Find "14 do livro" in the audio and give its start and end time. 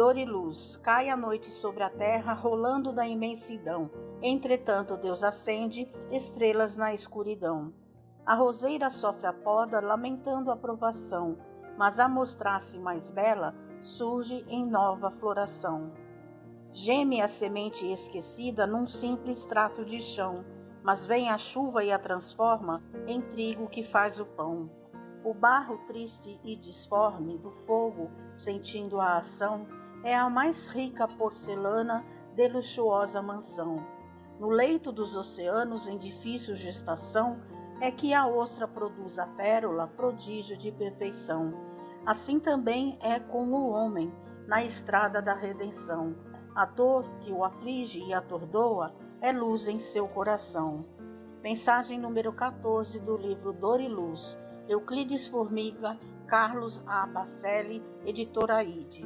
52.32-53.52